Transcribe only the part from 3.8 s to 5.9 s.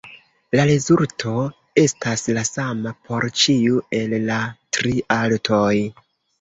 el la tri altoj.